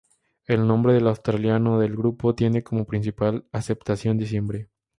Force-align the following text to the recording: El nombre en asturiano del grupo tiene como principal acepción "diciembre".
El 0.47 0.65
nombre 0.65 0.97
en 0.97 1.05
asturiano 1.05 1.77
del 1.79 1.91
grupo 1.95 2.33
tiene 2.33 2.63
como 2.63 2.85
principal 2.85 3.45
acepción 3.51 4.17
"diciembre". 4.17 4.67